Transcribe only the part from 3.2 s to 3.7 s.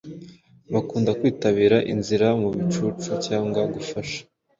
cyangwa